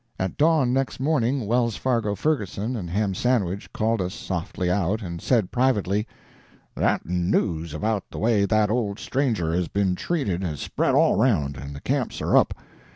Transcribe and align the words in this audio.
At 0.17 0.35
dawn 0.35 0.73
next 0.73 0.99
morning 0.99 1.45
Wells 1.45 1.75
Fargo 1.75 2.15
Ferguson 2.15 2.75
and 2.75 2.89
Ham 2.89 3.13
Sandwich 3.13 3.71
called 3.71 4.01
us 4.01 4.15
softly 4.15 4.71
out, 4.71 5.03
and 5.03 5.21
said, 5.21 5.51
privately, 5.51 6.07
"That 6.75 7.05
news 7.05 7.71
about 7.75 8.09
the 8.09 8.17
way 8.17 8.45
that 8.45 8.71
old 8.71 8.97
stranger 8.97 9.53
has 9.53 9.67
been 9.67 9.93
treated 9.93 10.41
has 10.41 10.59
spread 10.59 10.95
all 10.95 11.21
around, 11.21 11.55
and 11.55 11.75
the 11.75 11.81
camps 11.81 12.19
are 12.19 12.35
up. 12.35 12.55